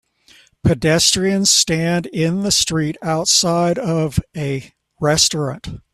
[0.63, 5.67] Pedestrians stand in the street outside of a restaurant